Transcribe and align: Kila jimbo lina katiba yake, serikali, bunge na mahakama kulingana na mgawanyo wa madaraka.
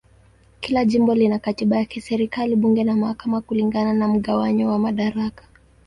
Kila 0.59 0.85
jimbo 0.85 1.15
lina 1.15 1.39
katiba 1.39 1.77
yake, 1.77 2.01
serikali, 2.01 2.55
bunge 2.55 2.83
na 2.83 2.95
mahakama 2.95 3.41
kulingana 3.41 3.93
na 3.93 4.07
mgawanyo 4.07 4.67
wa 4.69 4.79
madaraka. 4.79 5.43